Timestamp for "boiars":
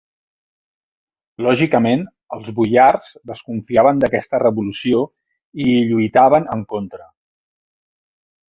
2.61-3.11